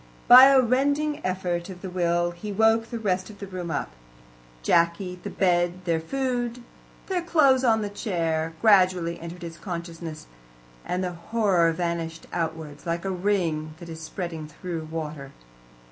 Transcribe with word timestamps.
By 0.27 0.45
a 0.45 0.59
rending 0.59 1.23
effort 1.23 1.69
of 1.69 1.83
the 1.83 1.89
will 1.91 2.31
he 2.31 2.51
woke 2.51 2.89
the 2.89 2.97
rest 2.97 3.29
of 3.29 3.37
the 3.37 3.45
room 3.45 3.69
up. 3.69 3.91
Jacky, 4.63 5.19
the 5.21 5.29
bed, 5.29 5.85
their 5.85 5.99
food, 5.99 6.63
their 7.05 7.21
clothes 7.21 7.63
on 7.63 7.83
the 7.83 7.87
chair, 7.89 8.53
gradually 8.63 9.19
entered 9.19 9.43
his 9.43 9.59
consciousness, 9.59 10.25
and 10.83 11.03
the 11.03 11.11
horror 11.13 11.71
vanished 11.71 12.25
outwards, 12.33 12.87
like 12.87 13.05
a 13.05 13.11
ring 13.11 13.75
that 13.77 13.89
is 13.89 14.01
spreading 14.01 14.47
through 14.47 14.85
water. 14.89 15.33